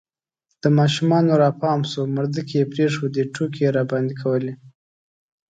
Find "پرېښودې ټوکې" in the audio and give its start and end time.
2.73-3.61